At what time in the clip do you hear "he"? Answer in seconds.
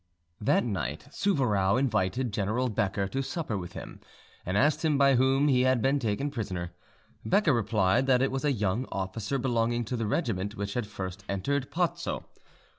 5.47-5.61